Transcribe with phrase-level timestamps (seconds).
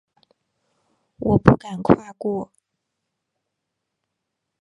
[1.19, 2.51] 我不敢跨过